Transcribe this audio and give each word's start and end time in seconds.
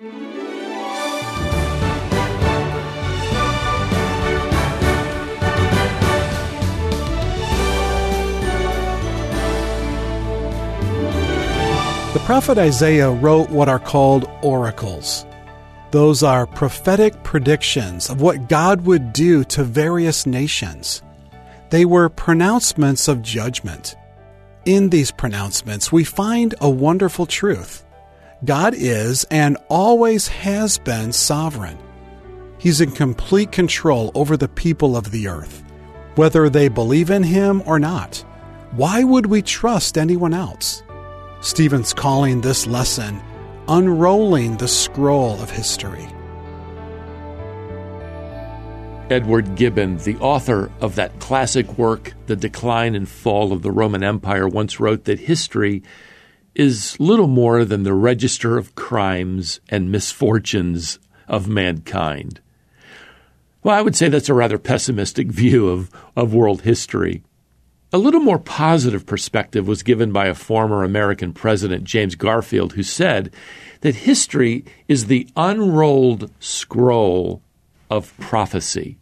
The 0.00 0.08
prophet 12.24 12.56
Isaiah 12.56 13.10
wrote 13.10 13.50
what 13.50 13.68
are 13.68 13.78
called 13.78 14.24
oracles. 14.42 15.26
Those 15.90 16.22
are 16.22 16.46
prophetic 16.46 17.22
predictions 17.22 18.08
of 18.08 18.22
what 18.22 18.48
God 18.48 18.86
would 18.86 19.12
do 19.12 19.44
to 19.44 19.62
various 19.62 20.24
nations. 20.24 21.02
They 21.68 21.84
were 21.84 22.08
pronouncements 22.08 23.06
of 23.06 23.20
judgment. 23.20 23.96
In 24.64 24.88
these 24.88 25.10
pronouncements, 25.10 25.92
we 25.92 26.04
find 26.04 26.54
a 26.62 26.70
wonderful 26.70 27.26
truth. 27.26 27.84
God 28.44 28.74
is 28.74 29.24
and 29.24 29.58
always 29.68 30.28
has 30.28 30.78
been 30.78 31.12
sovereign. 31.12 31.78
He's 32.56 32.80
in 32.80 32.90
complete 32.90 33.52
control 33.52 34.10
over 34.14 34.36
the 34.36 34.48
people 34.48 34.96
of 34.96 35.10
the 35.10 35.28
earth, 35.28 35.62
whether 36.14 36.48
they 36.48 36.68
believe 36.68 37.10
in 37.10 37.22
Him 37.22 37.62
or 37.66 37.78
not. 37.78 38.24
Why 38.72 39.04
would 39.04 39.26
we 39.26 39.42
trust 39.42 39.98
anyone 39.98 40.32
else? 40.32 40.82
Stephen's 41.42 41.92
calling 41.92 42.40
this 42.40 42.66
lesson 42.66 43.20
Unrolling 43.68 44.56
the 44.56 44.68
Scroll 44.68 45.40
of 45.40 45.50
History. 45.50 46.08
Edward 49.10 49.54
Gibbon, 49.54 49.98
the 49.98 50.16
author 50.16 50.70
of 50.80 50.94
that 50.94 51.18
classic 51.18 51.76
work, 51.76 52.14
The 52.26 52.36
Decline 52.36 52.94
and 52.94 53.08
Fall 53.08 53.52
of 53.52 53.62
the 53.62 53.72
Roman 53.72 54.02
Empire, 54.02 54.48
once 54.48 54.80
wrote 54.80 55.04
that 55.04 55.18
history 55.18 55.82
is 56.54 56.98
little 56.98 57.28
more 57.28 57.64
than 57.64 57.82
the 57.82 57.94
register 57.94 58.56
of 58.58 58.74
crimes 58.74 59.60
and 59.68 59.92
misfortunes 59.92 60.98
of 61.28 61.48
mankind. 61.48 62.40
Well, 63.62 63.76
I 63.76 63.82
would 63.82 63.94
say 63.94 64.08
that's 64.08 64.28
a 64.28 64.34
rather 64.34 64.58
pessimistic 64.58 65.26
view 65.30 65.68
of, 65.68 65.90
of 66.16 66.34
world 66.34 66.62
history. 66.62 67.22
A 67.92 67.98
little 67.98 68.20
more 68.20 68.38
positive 68.38 69.04
perspective 69.04 69.66
was 69.66 69.82
given 69.82 70.12
by 70.12 70.26
a 70.26 70.34
former 70.34 70.84
American 70.84 71.32
president, 71.32 71.84
James 71.84 72.14
Garfield, 72.14 72.74
who 72.74 72.84
said 72.84 73.34
that 73.80 73.96
history 73.96 74.64
is 74.86 75.06
the 75.06 75.28
unrolled 75.36 76.30
scroll 76.38 77.42
of 77.90 78.16
prophecy. 78.18 78.96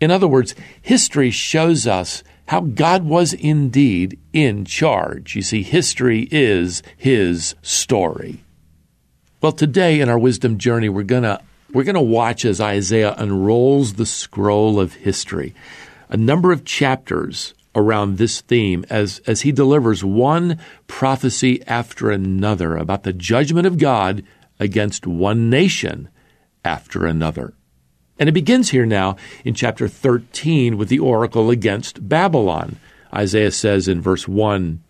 In 0.00 0.10
other 0.10 0.28
words, 0.28 0.54
history 0.82 1.30
shows 1.30 1.86
us 1.86 2.22
how 2.50 2.62
God 2.62 3.04
was 3.04 3.32
indeed 3.32 4.18
in 4.32 4.64
charge. 4.64 5.36
You 5.36 5.42
see, 5.42 5.62
history 5.62 6.26
is 6.32 6.82
his 6.96 7.54
story. 7.62 8.42
Well, 9.40 9.52
today 9.52 10.00
in 10.00 10.08
our 10.08 10.18
wisdom 10.18 10.58
journey, 10.58 10.88
we're 10.88 11.04
going 11.04 11.22
to 11.22 11.40
we're 11.72 11.84
going 11.84 11.94
to 11.94 12.00
watch 12.00 12.44
as 12.44 12.60
Isaiah 12.60 13.14
unrolls 13.16 13.92
the 13.92 14.04
scroll 14.04 14.80
of 14.80 14.94
history. 14.94 15.54
A 16.08 16.16
number 16.16 16.50
of 16.50 16.64
chapters 16.64 17.54
around 17.76 18.18
this 18.18 18.40
theme 18.40 18.84
as, 18.90 19.20
as 19.28 19.42
he 19.42 19.52
delivers 19.52 20.02
one 20.02 20.58
prophecy 20.88 21.64
after 21.68 22.10
another 22.10 22.76
about 22.76 23.04
the 23.04 23.12
judgment 23.12 23.68
of 23.68 23.78
God 23.78 24.24
against 24.58 25.06
one 25.06 25.50
nation 25.50 26.08
after 26.64 27.06
another. 27.06 27.54
And 28.20 28.28
it 28.28 28.32
begins 28.32 28.68
here 28.68 28.84
now 28.84 29.16
in 29.46 29.54
chapter 29.54 29.88
13 29.88 30.76
with 30.76 30.90
the 30.90 30.98
oracle 30.98 31.48
against 31.48 32.06
Babylon. 32.06 32.76
Isaiah 33.14 33.50
says 33.50 33.88
in 33.88 34.02
verse 34.02 34.28
1 34.28 34.82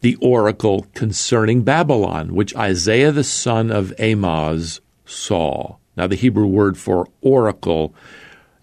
the 0.00 0.16
oracle 0.16 0.86
concerning 0.94 1.62
Babylon, 1.62 2.34
which 2.34 2.56
Isaiah 2.56 3.12
the 3.12 3.24
son 3.24 3.70
of 3.70 3.92
Amoz 3.98 4.80
saw. 5.04 5.76
Now, 5.96 6.06
the 6.06 6.16
Hebrew 6.16 6.46
word 6.46 6.78
for 6.78 7.08
oracle 7.20 7.94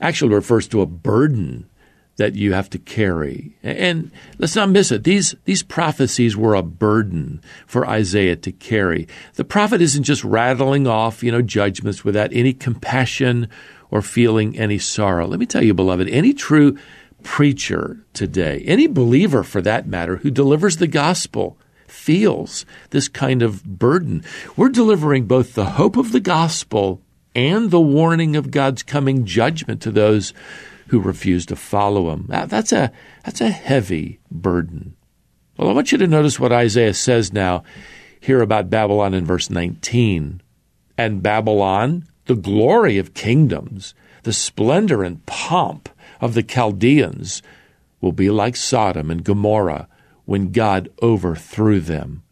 actually 0.02 0.34
refers 0.34 0.68
to 0.70 0.81
a 0.81 0.86
burden 0.86 1.70
that 2.18 2.36
you 2.36 2.53
have 2.53 2.70
to 2.70 2.80
carry. 2.80 3.58
And 3.62 4.12
let's 4.38 4.56
not 4.56 4.69
miss 4.69 4.91
it. 4.91 5.03
These, 5.03 5.35
these 5.44 5.64
prophecies 5.64 6.38
were 6.38 6.56
a 6.56 6.64
burden 6.64 7.41
for 7.68 7.85
Isaiah 7.85 8.38
to 8.38 8.52
carry. 8.53 9.08
The 9.34 9.44
prophet 9.44 9.81
isn't 9.81 10.03
just 10.03 10.24
rattling 10.24 10.88
off, 10.88 11.24
you 11.24 11.31
know, 11.31 11.41
judgments 11.41 12.06
without 12.06 12.31
any 12.31 12.53
compassion 12.53 13.50
or 13.91 14.01
feeling 14.01 14.57
any 14.57 14.78
sorrow. 14.78 15.28
Let 15.28 15.40
me 15.40 15.46
tell 15.46 15.63
you, 15.63 15.73
beloved, 15.73 16.09
any 16.09 16.34
true 16.34 16.78
preacher 17.23 18.06
today, 18.13 18.63
any 18.66 18.88
believer 18.88 19.44
for 19.44 19.62
that 19.62 19.88
matter, 19.88 20.18
who 20.18 20.31
delivers 20.31 20.78
the 20.78 20.88
gospel, 20.88 21.57
feels 21.88 22.66
this 22.91 23.07
kind 23.07 23.41
of 23.41 23.63
burden. 23.63 24.23
We're 24.56 24.69
delivering 24.69 25.25
both 25.25 25.53
the 25.53 25.72
hope 25.72 25.97
of 25.97 26.12
the 26.12 26.19
gospel 26.19 27.01
and 27.34 27.72
the 27.72 27.81
warning 27.81 28.35
of 28.35 28.51
God's 28.51 28.84
coming 28.84 29.25
judgment 29.25 29.81
to 29.81 29.91
those 29.91 30.34
who 30.88 31.00
refuse 31.00 31.46
to 31.47 31.56
follow 31.56 32.12
him. 32.12 32.25
That's 32.29 32.72
a, 32.72 32.91
that's 33.23 33.41
a 33.41 33.50
heavy 33.50 34.19
burden. 34.29 34.96
Well, 35.57 35.69
I 35.69 35.73
want 35.73 35.91
you 35.91 35.97
to 35.97 36.07
notice 36.07 36.40
what 36.40 36.52
Isaiah 36.52 36.94
says 36.94 37.34
now 37.34 37.63
here 38.19 38.41
about 38.41 38.69
Babylon 38.69 39.13
in 39.13 39.25
verse 39.25 39.50
19. 39.50 40.41
And 40.97 41.23
Babylon, 41.23 42.07
the 42.25 42.36
glory 42.36 42.97
of 42.97 43.13
kingdoms, 43.13 43.94
the 44.24 44.34
splendor 44.34 45.03
and 45.03 45.25
pomp 45.25 45.90
of 46.22 46.34
the 46.34 46.44
Chaldeans, 46.44 47.41
will 48.02 48.12
be 48.12 48.30
like 48.30 48.56
Sodom 48.56 49.12
and 49.12 49.24
Gomorrah 49.24 49.88
when 50.25 50.52
God 50.52 50.90
overthrew 51.02 51.80
them. 51.80 52.24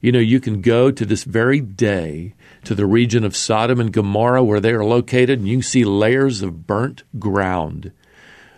You 0.00 0.12
know, 0.12 0.18
you 0.18 0.40
can 0.40 0.60
go 0.62 0.90
to 0.90 1.06
this 1.06 1.24
very 1.24 1.60
day 1.60 2.34
to 2.64 2.74
the 2.74 2.86
region 2.86 3.24
of 3.24 3.36
Sodom 3.36 3.78
and 3.80 3.92
Gomorrah 3.92 4.42
where 4.42 4.60
they 4.60 4.72
are 4.72 4.84
located, 4.84 5.38
and 5.38 5.48
you 5.48 5.62
see 5.62 5.84
layers 5.84 6.42
of 6.42 6.66
burnt 6.66 7.04
ground 7.18 7.92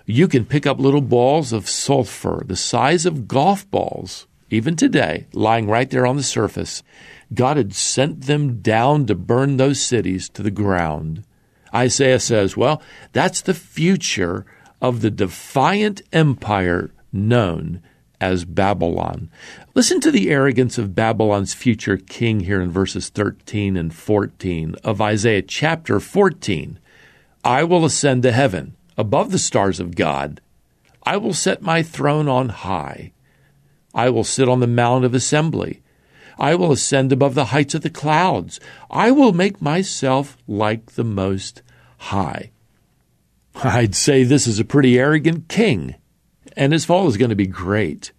you 0.06 0.28
can 0.28 0.44
pick 0.44 0.66
up 0.66 0.78
little 0.78 1.00
balls 1.00 1.52
of 1.52 1.68
sulfur 1.68 2.42
the 2.46 2.56
size 2.56 3.06
of 3.06 3.26
golf 3.26 3.68
balls, 3.70 4.26
even 4.50 4.76
today, 4.76 5.26
lying 5.32 5.66
right 5.66 5.90
there 5.90 6.06
on 6.06 6.16
the 6.16 6.22
surface. 6.22 6.82
God 7.34 7.56
had 7.56 7.74
sent 7.74 8.22
them 8.22 8.60
down 8.60 9.06
to 9.06 9.14
burn 9.14 9.56
those 9.56 9.80
cities 9.80 10.28
to 10.30 10.42
the 10.42 10.50
ground. 10.50 11.24
Isaiah 11.74 12.20
says, 12.20 12.56
well, 12.56 12.82
that's 13.12 13.40
the 13.40 13.54
future 13.54 14.46
of 14.80 15.00
the 15.00 15.10
defiant 15.10 16.02
empire 16.12 16.92
known 17.12 17.82
as 18.20 18.44
Babylon. 18.44 19.30
Listen 19.74 20.00
to 20.00 20.10
the 20.10 20.30
arrogance 20.30 20.78
of 20.78 20.94
Babylon's 20.94 21.52
future 21.52 21.96
king 21.96 22.40
here 22.40 22.60
in 22.60 22.70
verses 22.70 23.08
13 23.08 23.76
and 23.76 23.94
14 23.94 24.76
of 24.84 25.00
Isaiah 25.00 25.42
chapter 25.42 26.00
14. 26.00 26.78
I 27.44 27.64
will 27.64 27.84
ascend 27.84 28.22
to 28.22 28.32
heaven 28.32 28.76
above 28.96 29.30
the 29.30 29.38
stars 29.38 29.80
of 29.80 29.96
God. 29.96 30.40
I 31.02 31.16
will 31.16 31.34
set 31.34 31.60
my 31.60 31.82
throne 31.82 32.28
on 32.28 32.48
high. 32.48 33.12
I 33.94 34.10
will 34.10 34.24
sit 34.24 34.48
on 34.48 34.60
the 34.60 34.66
mount 34.66 35.04
of 35.04 35.14
assembly. 35.14 35.82
I 36.38 36.54
will 36.54 36.72
ascend 36.72 37.12
above 37.12 37.34
the 37.34 37.46
heights 37.46 37.74
of 37.74 37.82
the 37.82 37.90
clouds. 37.90 38.60
I 38.90 39.10
will 39.10 39.32
make 39.32 39.62
myself 39.62 40.36
like 40.46 40.92
the 40.92 41.04
Most 41.04 41.62
High. 41.98 42.50
I'd 43.54 43.94
say 43.94 44.24
this 44.24 44.46
is 44.46 44.58
a 44.58 44.64
pretty 44.64 44.98
arrogant 44.98 45.48
king, 45.48 45.94
and 46.56 46.72
his 46.72 46.84
fall 46.84 47.06
is 47.08 47.16
going 47.16 47.30
to 47.30 47.36
be 47.36 47.46
great. 47.46 48.12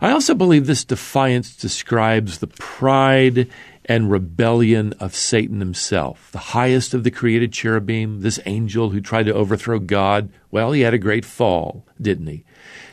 I 0.00 0.10
also 0.10 0.34
believe 0.34 0.66
this 0.66 0.84
defiance 0.84 1.54
describes 1.54 2.38
the 2.38 2.48
pride 2.48 3.48
and 3.84 4.10
rebellion 4.10 4.92
of 4.94 5.14
Satan 5.14 5.60
himself, 5.60 6.30
the 6.32 6.38
highest 6.38 6.94
of 6.94 7.04
the 7.04 7.10
created 7.10 7.52
cherubim, 7.52 8.20
this 8.20 8.40
angel 8.46 8.90
who 8.90 9.00
tried 9.00 9.26
to 9.26 9.34
overthrow 9.34 9.78
God. 9.78 10.30
Well, 10.50 10.72
he 10.72 10.82
had 10.82 10.94
a 10.94 10.98
great 10.98 11.24
fall, 11.24 11.84
didn't 12.00 12.26
he? 12.26 12.44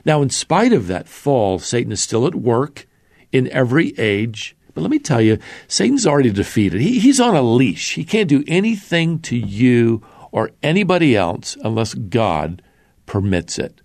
Now, 0.06 0.22
in 0.22 0.30
spite 0.30 0.74
of 0.74 0.88
that 0.88 1.08
fall, 1.08 1.60
Satan 1.60 1.92
is 1.92 2.02
still 2.02 2.26
at 2.26 2.36
work 2.36 2.88
in 3.32 3.48
every 3.50 3.98
age. 4.00 4.56
But 4.78 4.84
let 4.84 4.92
me 4.92 5.00
tell 5.00 5.24
you, 5.24 5.40
Satan's 5.68 6.06
already 6.06 6.30
defeated. 6.30 6.82
He, 6.82 7.00
he's 7.00 7.20
on 7.20 7.36
a 7.36 7.42
leash. 7.42 7.96
He 7.96 8.04
can't 8.04 8.30
do 8.30 8.44
anything 8.46 9.18
to 9.22 9.36
you 9.36 10.06
or 10.32 10.52
anybody 10.62 11.16
else 11.16 11.58
unless 11.64 11.96
God 11.96 12.62
permits 13.08 13.58
it. 13.58 13.82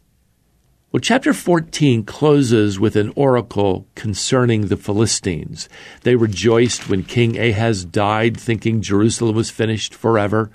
Well, 0.91 1.00
chapter 1.00 1.33
14 1.33 2.05
closes 2.05 2.79
with 2.79 2.97
an 2.97 3.11
oracle 3.17 3.87
concerning 3.94 4.67
the 4.67 4.77
Philistines. 4.77 5.67
They 6.03 6.15
rejoiced 6.15 6.91
when 6.91 7.05
King 7.05 7.38
Ahaz 7.38 7.87
died, 7.87 8.38
thinking 8.38 8.83
Jerusalem 8.83 9.35
was 9.35 9.49
finished 9.49 9.95
forever. 9.95 10.50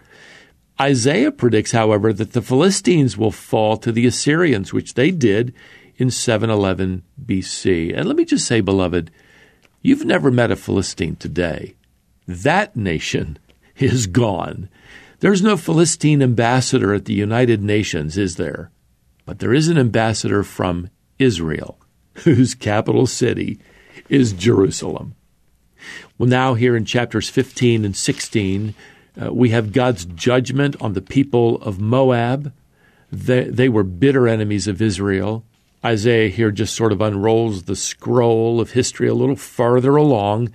Isaiah 0.79 1.31
predicts, 1.31 1.71
however, 1.71 2.13
that 2.13 2.33
the 2.33 2.43
Philistines 2.43 3.17
will 3.17 3.31
fall 3.31 3.75
to 3.77 3.91
the 3.91 4.05
Assyrians, 4.05 4.71
which 4.71 4.93
they 4.93 5.09
did 5.09 5.55
in 5.95 6.11
711 6.11 7.01
BC. 7.25 7.97
And 7.97 8.07
let 8.07 8.15
me 8.15 8.23
just 8.23 8.45
say, 8.45 8.61
beloved, 8.61 9.09
you've 9.81 10.05
never 10.05 10.31
met 10.31 10.51
a 10.51 10.55
Philistine 10.55 11.15
today. 11.15 11.75
That 12.27 12.75
nation 12.75 13.39
is 13.77 14.07
gone. 14.07 14.69
There's 15.19 15.41
no 15.41 15.57
Philistine 15.57 16.21
ambassador 16.21 16.93
at 16.93 17.05
the 17.05 17.13
United 17.13 17.63
Nations, 17.63 18.17
is 18.17 18.35
there? 18.35 18.71
But 19.25 19.39
there 19.39 19.53
is 19.53 19.67
an 19.67 19.77
ambassador 19.77 20.43
from 20.43 20.89
Israel, 21.19 21.79
whose 22.23 22.53
capital 22.53 23.07
city 23.07 23.59
is 24.09 24.33
Jerusalem. 24.33 25.15
Well, 26.17 26.29
now, 26.29 26.53
here 26.53 26.75
in 26.75 26.85
chapters 26.85 27.29
15 27.29 27.85
and 27.85 27.95
16, 27.95 28.73
Uh, 29.19 29.33
we 29.33 29.49
have 29.49 29.73
God's 29.73 30.05
judgment 30.05 30.75
on 30.79 30.93
the 30.93 31.01
people 31.01 31.55
of 31.63 31.79
Moab. 31.79 32.53
They, 33.11 33.45
they 33.45 33.69
were 33.69 33.83
bitter 33.83 34.27
enemies 34.27 34.67
of 34.67 34.81
Israel. 34.81 35.43
Isaiah 35.87 36.27
here 36.27 36.51
just 36.51 36.75
sort 36.75 36.91
of 36.91 36.99
unrolls 36.99 37.63
the 37.63 37.75
scroll 37.75 38.59
of 38.59 38.71
history 38.71 39.07
a 39.07 39.13
little 39.13 39.37
farther 39.37 39.95
along. 39.95 40.51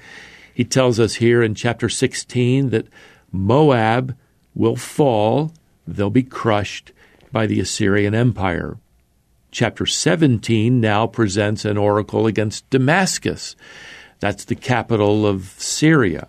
He 0.53 0.63
tells 0.63 1.01
us 1.01 1.15
here 1.15 1.43
in 1.43 1.55
chapter 1.55 1.89
16 1.89 2.69
that 2.69 2.87
Moab 3.33 4.15
will 4.55 4.77
fall, 4.77 5.55
they'll 5.87 6.11
be 6.11 6.23
crushed 6.23 6.93
by 7.33 7.47
the 7.47 7.61
Assyrian 7.61 8.15
Empire. 8.15 8.77
Chapter 9.51 9.87
17 9.87 10.79
now 10.79 11.07
presents 11.07 11.65
an 11.65 11.79
oracle 11.79 12.27
against 12.27 12.69
Damascus. 12.69 13.57
That's 14.21 14.45
the 14.45 14.55
capital 14.55 15.27
of 15.27 15.55
Syria. 15.57 16.29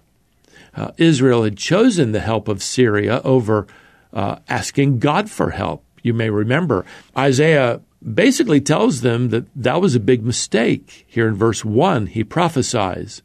Uh, 0.73 0.91
Israel 0.97 1.43
had 1.43 1.57
chosen 1.57 2.13
the 2.13 2.21
help 2.21 2.47
of 2.47 2.63
Syria 2.63 3.19
over 3.25 3.67
uh, 4.13 4.37
asking 4.47 4.99
God 4.99 5.29
for 5.29 5.49
help. 5.49 5.83
You 6.03 6.13
may 6.13 6.29
remember 6.29 6.85
Isaiah 7.17 7.81
basically 8.03 8.61
tells 8.61 9.01
them 9.01 9.29
that 9.29 9.45
that 9.55 9.81
was 9.81 9.95
a 9.95 9.99
big 9.99 10.25
mistake. 10.25 11.05
Here 11.07 11.27
in 11.27 11.35
verse 11.35 11.63
1, 11.63 12.07
he 12.07 12.23
prophesies 12.23 13.21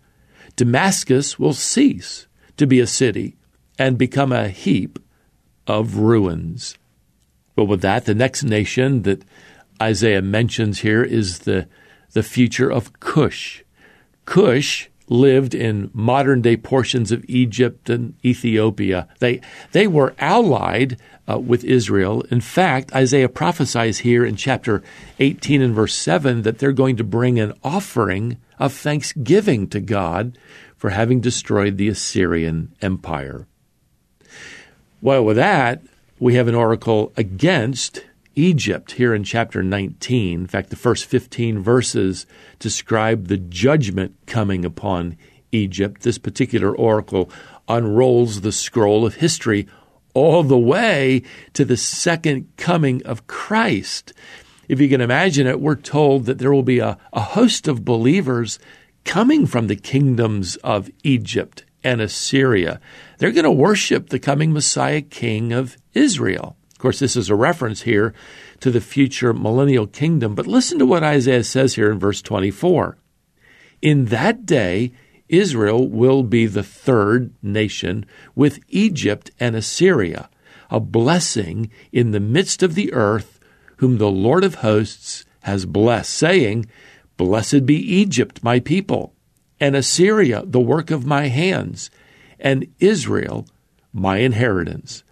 Damascus 0.57 1.39
will 1.39 1.53
cease 1.53 2.27
to 2.57 2.67
be 2.67 2.81
a 2.81 2.87
city 2.87 3.37
and 3.79 3.97
become 3.97 4.33
a 4.33 4.49
heap 4.49 4.99
of 5.67 5.97
ruins. 5.97 6.77
But 7.55 7.67
with 7.67 7.81
that, 7.83 8.07
the 8.07 8.15
next 8.15 8.43
nation 8.43 9.03
that 9.03 9.25
Isaiah 9.81 10.23
mentions 10.23 10.81
here 10.81 11.05
is 11.05 11.41
the, 11.41 11.69
the 12.13 12.23
future 12.23 12.71
of 12.71 12.99
Cush. 12.99 13.65
Cush 14.25 14.91
lived 15.09 15.55
in 15.55 15.91
modern 15.93 16.43
day 16.43 16.57
portions 16.57 17.13
of 17.13 17.25
Egypt 17.29 17.89
and 17.91 18.15
Ethiopia. 18.25 19.09
They, 19.19 19.41
they 19.73 19.87
were 19.87 20.15
allied 20.19 20.99
uh, 21.29 21.39
with 21.39 21.65
Israel. 21.65 22.23
In 22.31 22.41
fact, 22.41 22.95
Isaiah 22.95 23.29
prophesies 23.29 23.99
here 23.99 24.25
in 24.25 24.37
chapter 24.37 24.83
18 25.19 25.63
and 25.63 25.75
verse 25.75 25.95
7 25.95 26.43
that 26.43 26.59
they're 26.59 26.73
going 26.73 26.97
to 26.97 27.05
bring 27.05 27.39
an 27.39 27.53
offering 27.63 28.39
of 28.59 28.73
thanksgiving 28.73 29.69
to 29.69 29.81
God 29.81 30.39
for 30.77 30.91
having 30.91 31.21
destroyed 31.21 31.77
the 31.77 31.89
Assyrian 31.89 32.73
Empire. 32.81 33.47
Well, 35.01 35.25
with 35.25 35.37
that, 35.37 35.83
we 36.19 36.35
have 36.35 36.49
an 36.49 36.55
oracle 36.55 37.13
against 37.17 38.05
Egypt 38.39 38.93
here 38.93 39.13
in 39.13 39.25
chapter 39.25 39.65
19. 39.65 40.43
In 40.43 40.47
fact, 40.47 40.71
the 40.71 40.77
first 40.77 41.07
15 41.07 41.59
verses 41.59 42.25
describe 42.61 43.27
the 43.27 43.37
judgment 43.37 44.15
coming 44.27 44.65
upon 44.65 45.17
Egypt. 45.51 46.03
This 46.03 46.19
particular 46.19 46.73
oracle 46.73 47.33
unrolls 47.67 48.43
the 48.43 48.53
scroll 48.53 49.05
of 49.05 49.17
history 49.17 49.67
all 50.15 50.45
the 50.45 50.57
way 50.57 51.23
to 51.53 51.65
the 51.65 51.77
second 51.77 52.49
coming 52.57 53.05
of 53.05 53.27
Christ. 53.27 54.13
If 54.69 54.81
you 54.81 54.89
can 54.89 55.01
imagine 55.01 55.49
it, 55.49 55.61
we're 55.61 55.75
told 55.75 56.27
that 56.27 56.39
there 56.39 56.53
will 56.53 56.63
be 56.63 56.79
a, 56.79 56.97
a 57.13 57.21
host 57.21 57.67
of 57.67 57.85
believers 57.85 58.61
coming 59.05 59.47
from 59.47 59.67
the 59.67 59.75
kingdoms 59.75 60.55
of 60.57 60.89
Egypt 61.03 61.65
and 61.83 62.01
Assyria. 62.01 62.81
They're 63.19 63.33
going 63.33 63.43
to 63.45 63.51
worship 63.51 64.11
the 64.11 64.21
coming 64.21 64.53
Messiah 64.53 65.01
King 65.01 65.53
of 65.53 65.77
Israel. 65.93 66.57
Of 66.79 66.83
course, 66.83 67.01
this 67.01 67.17
is 67.17 67.29
a 67.29 67.35
reference 67.35 67.83
here 67.83 68.15
to 68.61 68.71
the 68.71 68.81
future 68.81 69.33
millennial 69.35 69.89
kingdom, 69.89 70.37
but 70.37 70.47
listen 70.47 70.79
to 70.79 70.87
what 70.87 71.03
Isaiah 71.03 71.43
says 71.43 71.75
here 71.75 71.91
in 71.91 71.99
verse 71.99 72.23
24. 72.23 72.97
In 73.83 74.05
that 74.05 74.47
day, 74.47 74.93
Israel 75.29 75.89
will 75.89 76.23
be 76.23 76.47
the 76.47 76.63
third 76.63 77.35
nation 77.43 78.07
with 78.37 78.61
Egypt 78.69 79.33
and 79.41 79.57
Assyria, 79.57 80.31
a 80.71 80.79
blessing 80.79 81.69
in 81.91 82.13
the 82.13 82.21
midst 82.21 82.63
of 82.63 82.77
the 82.77 82.93
earth, 82.93 83.41
whom 83.79 83.99
the 83.99 84.09
Lord 84.09 84.45
of 84.45 84.55
hosts 84.55 85.25
has 85.41 85.67
blessed, 85.67 86.15
saying, 86.15 86.67
Blessed 87.17 87.67
be 87.67 87.75
Egypt, 87.75 88.45
my 88.45 88.61
people, 88.61 89.17
and 89.59 89.75
Assyria, 89.75 90.45
the 90.47 90.61
work 90.61 90.93
of 90.93 91.05
my 91.05 91.27
hands, 91.27 91.91
and 92.39 92.73
Israel, 92.79 93.49
my 93.93 94.19
inheritance. 94.19 95.03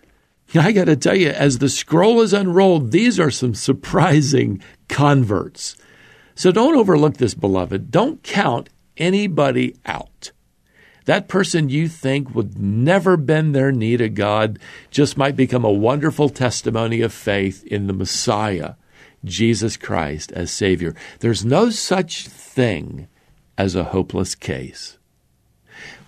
I 0.55 0.73
got 0.73 0.85
to 0.85 0.97
tell 0.97 1.17
you, 1.17 1.31
as 1.31 1.59
the 1.59 1.69
scroll 1.69 2.21
is 2.21 2.33
unrolled, 2.33 2.93
these 2.93 3.19
are 3.19 3.31
some 3.31 3.55
surprising 3.55 4.63
converts. 4.89 5.77
So 6.35 6.53
don't 6.53 6.77
overlook 6.77 7.17
this, 7.17 7.35
beloved. 7.35 7.91
Don't 7.91 8.23
count 8.23 8.69
anybody 8.97 9.77
out. 9.85 10.31
That 11.07 11.29
person 11.29 11.69
you 11.69 11.89
think 11.89 12.35
would 12.35 12.59
never 12.59 13.17
bend 13.17 13.55
their 13.55 13.71
knee 13.71 13.97
to 13.97 14.09
God 14.09 14.59
just 14.91 15.17
might 15.17 15.37
become 15.37 15.65
a 15.65 15.73
wonderful 15.73 16.29
testimony 16.29 17.01
of 17.01 17.13
faith 17.13 17.65
in 17.65 17.87
the 17.87 17.93
Messiah, 17.93 18.75
Jesus 19.25 19.77
Christ, 19.77 20.33
as 20.33 20.51
Savior. 20.51 20.95
There's 21.21 21.45
no 21.45 21.71
such 21.71 22.27
thing 22.27 23.09
as 23.57 23.75
a 23.75 23.85
hopeless 23.85 24.35
case. 24.35 24.99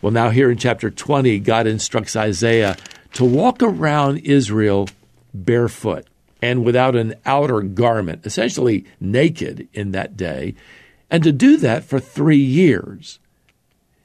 Well, 0.03 0.13
now 0.13 0.31
here 0.31 0.51
in 0.51 0.59
chapter 0.59 0.91
20, 0.91 1.39
God 1.41 1.67
instructs 1.67 2.17
Isaiah 2.17 2.77
to 3.19 3.25
walk 3.25 3.65
around 3.65 4.19
Israel 4.19 4.89
barefoot 5.35 6.07
and 6.41 6.65
without 6.65 6.95
an 6.95 7.17
outer 7.27 7.63
garment, 7.63 8.25
essentially 8.25 8.85
naked 9.01 9.67
in 9.73 9.91
that 9.91 10.17
day, 10.17 10.55
and 11.11 11.25
to 11.25 11.33
do 11.33 11.57
that 11.57 11.83
for 11.83 11.99
three 11.99 12.39
years. 12.39 13.19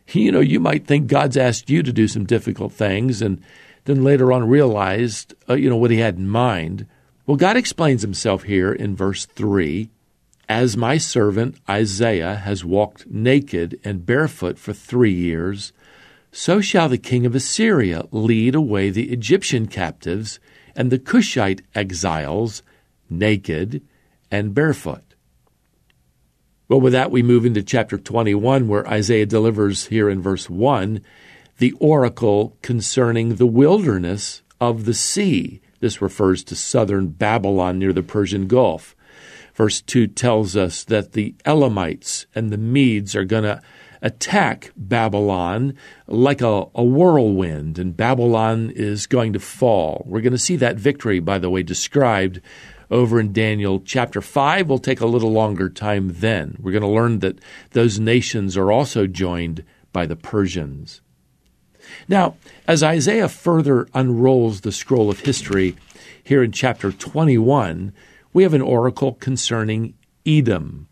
You 0.08 0.32
know, 0.32 0.40
you 0.40 0.60
might 0.60 0.88
think 0.88 1.06
God's 1.06 1.38
asked 1.38 1.70
you 1.70 1.84
to 1.84 1.94
do 1.94 2.08
some 2.08 2.26
difficult 2.26 2.74
things 2.74 3.22
and 3.22 3.40
then 3.86 4.04
later 4.04 4.34
on 4.34 4.50
realized, 4.50 5.36
uh, 5.48 5.54
you 5.54 5.70
know, 5.70 5.78
what 5.78 5.92
he 5.92 6.00
had 6.00 6.18
in 6.18 6.28
mind. 6.28 6.88
Well, 7.28 7.38
God 7.38 7.56
explains 7.56 8.02
himself 8.02 8.42
here 8.42 8.74
in 8.74 8.96
verse 8.96 9.28
3 9.28 9.90
As 10.50 10.76
my 10.76 10.98
servant 10.98 11.58
Isaiah 11.70 12.38
has 12.38 12.66
walked 12.66 13.06
naked 13.06 13.80
and 13.84 14.08
barefoot 14.08 14.58
for 14.58 14.74
three 14.74 15.14
years, 15.14 15.72
so 16.36 16.60
shall 16.60 16.90
the 16.90 16.98
king 16.98 17.28
of 17.28 17.36
Assyria 17.36 18.06
lead 18.12 18.56
away 18.56 18.90
the 18.90 19.12
Egyptian 19.12 19.68
captives 19.68 20.40
and 20.76 20.92
the 20.92 20.98
Cushite 20.98 21.62
exiles 21.76 22.64
naked 23.08 23.84
and 24.32 24.56
barefoot. 24.56 25.14
Well, 26.68 26.82
with 26.82 26.94
that, 26.94 27.12
we 27.12 27.22
move 27.22 27.46
into 27.46 27.62
chapter 27.62 28.00
21, 28.00 28.68
where 28.68 28.88
Isaiah 28.88 29.28
delivers 29.28 29.86
here 29.88 30.10
in 30.10 30.22
verse 30.22 30.50
1 30.50 31.02
the 31.60 31.74
oracle 31.74 32.58
concerning 32.64 33.36
the 33.36 33.46
wilderness 33.46 34.42
of 34.60 34.86
the 34.86 34.96
sea. 34.96 35.62
This 35.82 36.02
refers 36.02 36.44
to 36.46 36.56
southern 36.56 37.10
Babylon 37.10 37.78
near 37.78 37.94
the 37.94 38.02
Persian 38.02 38.48
Gulf. 38.48 38.96
Verse 39.54 39.82
2 39.82 40.08
tells 40.08 40.58
us 40.58 40.84
that 40.86 41.12
the 41.12 41.36
Elamites 41.46 42.26
and 42.34 42.52
the 42.52 42.58
Medes 42.58 43.16
are 43.16 43.24
going 43.24 43.44
to 43.44 43.62
attack 44.04 44.72
Babylon 44.76 45.76
like 46.06 46.42
a, 46.42 46.66
a 46.76 46.84
whirlwind, 46.84 47.80
and 47.80 47.98
Babylon 47.98 48.72
is 48.76 49.08
going 49.08 49.34
to 49.34 49.40
fall. 49.40 50.04
We're 50.06 50.22
going 50.22 50.34
to 50.34 50.38
see 50.38 50.58
that 50.58 50.76
victory, 50.76 51.20
by 51.20 51.40
the 51.40 51.50
way, 51.50 51.64
described 51.64 52.42
over 52.92 53.20
in 53.20 53.34
Daniel 53.34 53.80
chapter 53.80 54.22
5 54.22 54.70
will 54.70 54.78
take 54.78 55.02
a 55.02 55.08
little 55.08 55.32
longer 55.32 55.70
time 55.70 56.14
then. 56.18 56.58
We're 56.60 56.74
going 56.74 56.84
to 56.84 56.88
learn 56.88 57.20
that 57.20 57.40
those 57.72 57.98
nations 57.98 58.56
are 58.56 58.72
also 58.72 59.08
joined 59.08 59.64
by 59.92 60.06
the 60.06 60.16
Persians. 60.16 61.02
Now, 62.08 62.36
as 62.68 62.84
Isaiah 62.84 63.30
further 63.30 63.88
unrolls 63.94 64.62
the 64.62 64.72
scroll 64.72 65.10
of 65.10 65.22
history 65.22 65.76
here 66.24 66.44
in 66.44 66.52
chapter 66.52 66.92
21, 66.92 67.94
we 68.32 68.44
have 68.44 68.54
an 68.54 68.62
oracle 68.62 69.14
concerning 69.14 69.96
Edom. 70.26 70.88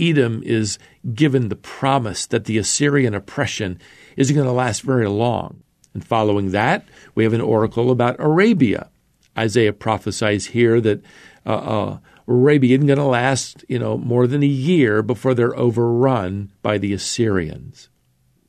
Edom 0.00 0.42
is 0.44 0.78
given 1.14 1.48
the 1.48 1.56
promise 1.56 2.26
that 2.26 2.46
the 2.46 2.58
Assyrian 2.58 3.14
oppression 3.14 3.78
isn't 4.16 4.34
going 4.34 4.46
to 4.46 4.52
last 4.52 4.82
very 4.82 5.08
long. 5.08 5.62
And 5.92 6.04
following 6.04 6.52
that, 6.52 6.86
we 7.14 7.24
have 7.24 7.32
an 7.32 7.40
oracle 7.40 7.90
about 7.90 8.16
Arabia. 8.18 8.90
Isaiah 9.36 9.72
prophesies 9.72 10.46
here 10.46 10.80
that 10.80 11.02
uh, 11.46 11.50
uh, 11.50 11.98
Arabia 12.26 12.76
isn't 12.76 12.86
going 12.86 12.98
to 12.98 13.04
last, 13.04 13.64
you 13.68 13.78
know, 13.78 13.98
more 13.98 14.26
than 14.26 14.42
a 14.42 14.46
year 14.46 15.02
before 15.02 15.34
they're 15.34 15.58
overrun 15.58 16.52
by 16.62 16.78
the 16.78 16.92
Assyrians. 16.92 17.88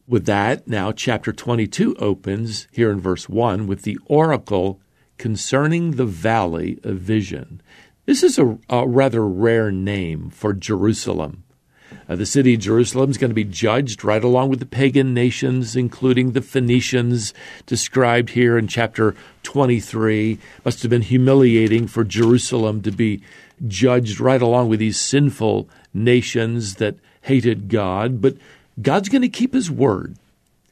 With 0.08 0.26
that, 0.26 0.68
now 0.68 0.92
chapter 0.92 1.32
22 1.32 1.96
opens 1.96 2.68
here 2.72 2.92
in 2.92 3.00
verse 3.00 3.30
1 3.30 3.66
with 3.66 3.84
the 3.84 3.98
oracle 4.06 4.82
concerning 5.18 5.92
the 5.92 6.06
valley 6.06 6.80
of 6.84 6.98
vision. 6.98 7.62
This 8.06 8.24
is 8.24 8.40
a, 8.40 8.58
a 8.70 8.88
rather 8.88 9.26
rare 9.26 9.72
name 9.72 10.32
for 10.32 10.54
Jerusalem. 10.54 11.44
Uh, 12.10 12.16
the 12.16 12.26
city 12.26 12.56
of 12.56 12.62
Jerusalem 12.62 13.12
is 13.12 13.18
going 13.18 13.30
to 13.30 13.36
be 13.36 13.44
judged 13.44 14.04
right 14.04 14.24
along 14.24 14.50
with 14.50 14.60
the 14.60 14.66
pagan 14.66 15.14
nations, 15.14 15.76
including 15.76 16.32
the 16.32 16.42
Phoenicians, 16.42 17.34
described 17.66 18.32
here 18.32 18.58
in 18.58 18.68
chapter 18.68 19.16
23. 19.44 20.40
Must 20.66 20.82
have 20.82 20.90
been 20.90 21.04
humiliating 21.04 21.88
for 21.88 22.04
Jerusalem 22.04 22.82
to 22.82 22.92
be 22.92 23.22
judged 23.68 24.20
right 24.20 24.42
along 24.42 24.70
with 24.70 24.80
these 24.80 25.00
sinful 25.00 25.70
nations 25.94 26.76
that 26.76 26.96
hated 27.22 27.70
God. 27.70 28.20
But 28.20 28.36
God's 28.82 29.10
going 29.10 29.22
to 29.22 29.30
keep 29.30 29.54
his 29.54 29.70
word. 29.70 30.16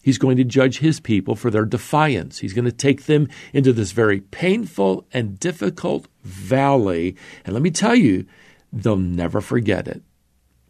He's 0.01 0.17
going 0.17 0.37
to 0.37 0.43
judge 0.43 0.79
his 0.79 0.99
people 0.99 1.35
for 1.35 1.51
their 1.51 1.65
defiance. 1.65 2.39
He's 2.39 2.53
going 2.53 2.65
to 2.65 2.71
take 2.71 3.05
them 3.05 3.27
into 3.53 3.73
this 3.73 3.91
very 3.91 4.21
painful 4.21 5.05
and 5.13 5.39
difficult 5.39 6.07
valley. 6.23 7.15
And 7.45 7.53
let 7.53 7.61
me 7.61 7.71
tell 7.71 7.95
you, 7.95 8.25
they'll 8.71 8.95
never 8.95 9.41
forget 9.41 9.87
it. 9.87 10.01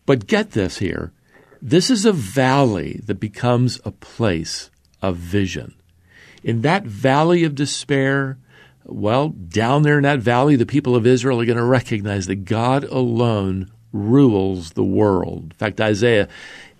But 0.05 0.27
get 0.27 0.51
this 0.51 0.79
here 0.79 1.13
this 1.61 1.89
is 1.89 2.05
a 2.05 2.13
valley 2.13 3.01
that 3.05 3.19
becomes 3.19 3.79
a 3.83 3.91
place 3.91 4.69
of 5.01 5.17
vision. 5.17 5.75
In 6.41 6.61
that 6.61 6.83
valley 6.85 7.43
of 7.43 7.53
despair, 7.53 8.37
well, 8.85 9.29
down 9.29 9.83
there 9.83 9.97
in 9.97 10.03
that 10.03 10.19
valley, 10.19 10.55
the 10.55 10.65
people 10.65 10.95
of 10.95 11.05
Israel 11.05 11.41
are 11.41 11.45
going 11.45 11.57
to 11.57 11.63
recognize 11.63 12.27
that 12.27 12.45
God 12.45 12.85
alone 12.85 13.69
rules 13.91 14.71
the 14.71 14.83
world. 14.83 15.43
In 15.51 15.57
fact, 15.57 15.81
Isaiah 15.81 16.29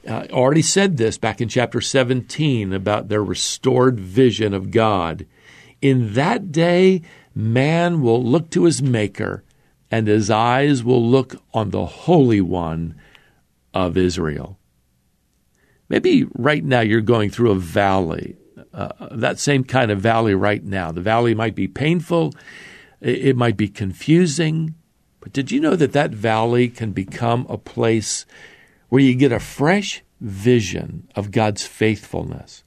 uh, 0.10 0.26
already 0.32 0.62
said 0.62 0.98
this 0.98 1.18
back 1.18 1.40
in 1.40 1.48
chapter 1.48 1.80
17 1.80 2.74
about 2.74 3.08
their 3.08 3.24
restored 3.24 4.00
vision 4.00 4.54
of 4.54 4.72
God. 4.72 5.26
In 5.82 6.14
that 6.14 6.52
day, 6.52 7.04
man 7.36 8.02
will 8.02 8.24
look 8.24 8.50
to 8.52 8.66
his 8.66 8.82
Maker, 8.82 9.44
and 9.92 10.08
his 10.08 10.30
eyes 10.30 10.84
will 10.84 11.06
look 11.06 11.36
on 11.54 11.70
the 11.70 11.86
Holy 11.86 12.42
One 12.42 13.00
of 13.74 13.98
Israel. 13.98 14.58
Maybe 15.88 16.26
right 16.36 16.64
now 16.64 16.82
you're 16.82 17.02
going 17.02 17.30
through 17.30 17.52
a 17.52 17.56
valley, 17.56 18.36
uh, 18.74 19.10
that 19.12 19.40
same 19.40 19.64
kind 19.64 19.92
of 19.92 20.00
valley 20.00 20.36
right 20.36 20.64
now. 20.64 20.92
The 20.92 21.02
valley 21.02 21.34
might 21.34 21.56
be 21.56 21.68
painful, 21.68 22.34
it 23.00 23.38
might 23.38 23.58
be 23.58 23.70
confusing, 23.70 24.76
but 25.22 25.34
did 25.34 25.52
you 25.52 25.60
know 25.60 25.76
that 25.76 25.94
that 25.94 26.12
valley 26.12 26.68
can 26.68 26.92
become 26.92 27.46
a 27.48 27.58
place 27.58 28.26
where 28.90 29.02
you 29.02 29.16
get 29.16 29.32
a 29.32 29.40
fresh 29.40 30.04
vision 30.20 31.08
of 31.16 31.32
God's 31.32 31.66
faithfulness, 31.66 32.64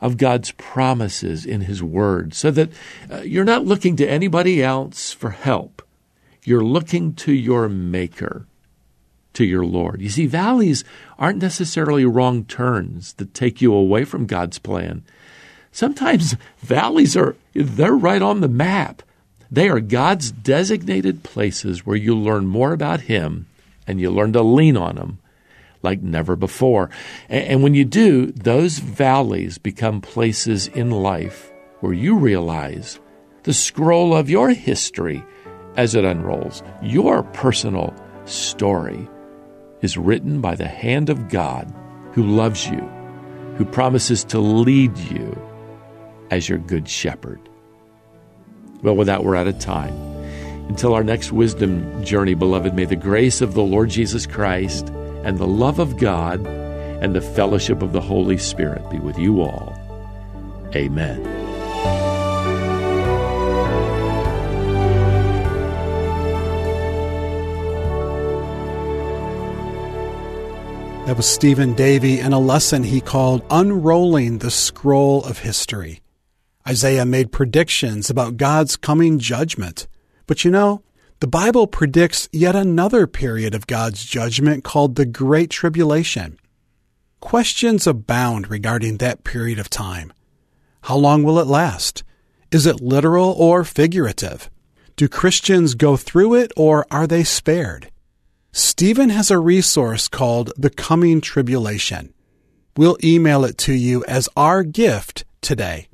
of 0.00 0.16
God's 0.16 0.52
promises 0.52 1.46
in 1.46 1.62
His 1.62 1.82
Word, 1.82 2.34
so 2.34 2.50
that 2.50 2.70
uh, 3.10 3.20
you're 3.20 3.44
not 3.44 3.64
looking 3.64 3.96
to 3.96 4.08
anybody 4.08 4.62
else 4.62 5.12
for 5.12 5.30
help. 5.30 5.82
You're 6.44 6.64
looking 6.64 7.14
to 7.14 7.32
your 7.32 7.68
Maker, 7.68 8.46
to 9.34 9.44
your 9.44 9.64
Lord. 9.64 10.00
You 10.00 10.08
see, 10.08 10.26
valleys 10.26 10.84
aren't 11.18 11.42
necessarily 11.42 12.04
wrong 12.04 12.44
turns 12.44 13.12
that 13.14 13.34
take 13.34 13.60
you 13.60 13.72
away 13.72 14.04
from 14.04 14.26
God's 14.26 14.58
plan. 14.58 15.02
Sometimes 15.70 16.36
valleys 16.58 17.16
are, 17.16 17.36
they're 17.54 17.96
right 17.96 18.22
on 18.22 18.40
the 18.40 18.48
map. 18.48 19.02
They 19.50 19.68
are 19.68 19.80
God's 19.80 20.30
designated 20.30 21.22
places 21.22 21.84
where 21.84 21.96
you 21.96 22.16
learn 22.16 22.46
more 22.46 22.72
about 22.72 23.02
Him 23.02 23.46
and 23.86 24.00
you 24.00 24.10
learn 24.10 24.32
to 24.32 24.42
lean 24.42 24.76
on 24.76 24.96
Him 24.96 25.18
like 25.82 26.02
never 26.02 26.36
before. 26.36 26.90
And, 27.28 27.62
when 27.62 27.74
you 27.74 27.84
do, 27.84 28.26
those 28.32 28.78
valleys 28.78 29.58
become 29.58 30.00
places 30.00 30.68
in 30.68 30.90
life 30.90 31.52
where 31.80 31.92
you 31.92 32.16
realize 32.16 33.00
the 33.44 33.54
scroll 33.54 34.14
of 34.14 34.28
your 34.28 34.50
history 34.50 35.24
as 35.76 35.94
it 35.94 36.04
unrolls, 36.04 36.62
your 36.82 37.22
personal 37.22 37.94
story 38.26 39.08
is 39.80 39.96
written 39.96 40.40
by 40.40 40.54
the 40.54 40.68
hand 40.68 41.08
of 41.08 41.28
God 41.28 41.72
who 42.12 42.24
loves 42.24 42.68
you, 42.68 42.80
who 43.56 43.64
promises 43.64 44.24
to 44.24 44.38
lead 44.38 44.96
you 44.98 45.36
as 46.30 46.48
your 46.48 46.58
good 46.58 46.88
shepherd. 46.88 47.40
Well, 48.82 48.96
with 48.96 49.06
that, 49.06 49.24
we're 49.24 49.36
out 49.36 49.48
of 49.48 49.58
time. 49.58 49.94
Until 50.68 50.94
our 50.94 51.02
next 51.02 51.32
wisdom 51.32 52.04
journey, 52.04 52.34
beloved, 52.34 52.74
may 52.74 52.84
the 52.84 52.96
grace 52.96 53.40
of 53.40 53.54
the 53.54 53.62
Lord 53.62 53.90
Jesus 53.90 54.26
Christ 54.26 54.92
and 55.24 55.38
the 55.38 55.46
love 55.46 55.78
of 55.78 55.98
God 55.98 56.46
and 56.46 57.14
the 57.14 57.20
fellowship 57.20 57.82
of 57.82 57.92
the 57.92 58.00
Holy 58.00 58.38
Spirit 58.38 58.88
be 58.90 58.98
with 58.98 59.18
you 59.18 59.40
all. 59.40 59.74
Amen. 60.74 61.22
That 71.06 71.16
was 71.16 71.26
Stephen 71.26 71.74
Davey 71.74 72.20
in 72.20 72.32
a 72.32 72.38
lesson 72.38 72.84
he 72.84 73.00
called 73.00 73.44
Unrolling 73.50 74.38
the 74.38 74.50
Scroll 74.50 75.24
of 75.24 75.40
History. 75.40 76.02
Isaiah 76.68 77.04
made 77.04 77.32
predictions 77.32 78.10
about 78.10 78.36
God's 78.36 78.76
coming 78.76 79.18
judgment. 79.18 79.88
But 80.28 80.44
you 80.44 80.52
know, 80.52 80.82
the 81.20 81.26
Bible 81.26 81.66
predicts 81.66 82.30
yet 82.32 82.56
another 82.56 83.06
period 83.06 83.54
of 83.54 83.66
God's 83.66 84.04
judgment 84.04 84.64
called 84.64 84.94
the 84.94 85.04
Great 85.04 85.50
Tribulation. 85.50 86.38
Questions 87.20 87.86
abound 87.86 88.50
regarding 88.50 88.96
that 88.96 89.22
period 89.22 89.58
of 89.58 89.68
time. 89.68 90.14
How 90.84 90.96
long 90.96 91.22
will 91.22 91.38
it 91.38 91.46
last? 91.46 92.04
Is 92.50 92.64
it 92.64 92.80
literal 92.80 93.32
or 93.32 93.64
figurative? 93.64 94.50
Do 94.96 95.08
Christians 95.08 95.74
go 95.74 95.98
through 95.98 96.34
it 96.34 96.52
or 96.56 96.86
are 96.90 97.06
they 97.06 97.22
spared? 97.22 97.90
Stephen 98.52 99.10
has 99.10 99.30
a 99.30 99.38
resource 99.38 100.08
called 100.08 100.52
The 100.56 100.70
Coming 100.70 101.20
Tribulation. 101.20 102.14
We'll 102.78 102.96
email 103.04 103.44
it 103.44 103.58
to 103.58 103.74
you 103.74 104.02
as 104.08 104.30
our 104.36 104.62
gift 104.62 105.26
today. 105.42 105.88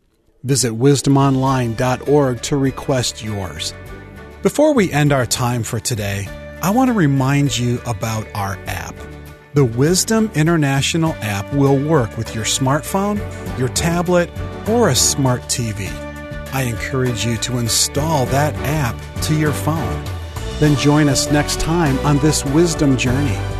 Visit 0.44 0.74
wisdomonline.org 0.74 2.42
to 2.42 2.56
request 2.56 3.24
yours. 3.24 3.74
Before 4.46 4.74
we 4.74 4.92
end 4.92 5.12
our 5.12 5.26
time 5.26 5.64
for 5.64 5.80
today, 5.80 6.28
I 6.62 6.70
want 6.70 6.86
to 6.86 6.94
remind 6.94 7.58
you 7.58 7.80
about 7.84 8.28
our 8.32 8.56
app. 8.68 8.94
The 9.54 9.64
Wisdom 9.64 10.30
International 10.36 11.14
app 11.14 11.52
will 11.52 11.76
work 11.76 12.16
with 12.16 12.32
your 12.32 12.44
smartphone, 12.44 13.18
your 13.58 13.70
tablet, 13.70 14.30
or 14.68 14.88
a 14.88 14.94
smart 14.94 15.42
TV. 15.48 15.90
I 16.52 16.62
encourage 16.62 17.26
you 17.26 17.36
to 17.38 17.58
install 17.58 18.26
that 18.26 18.54
app 18.58 18.94
to 19.22 19.34
your 19.34 19.50
phone. 19.50 20.04
Then 20.60 20.76
join 20.76 21.08
us 21.08 21.28
next 21.32 21.58
time 21.58 21.98
on 22.06 22.18
this 22.18 22.44
wisdom 22.44 22.96
journey. 22.96 23.55